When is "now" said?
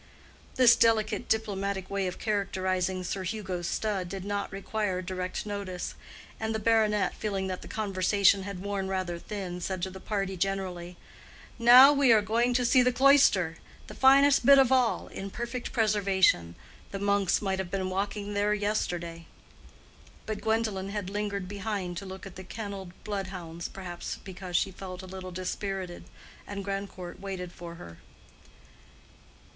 11.59-11.93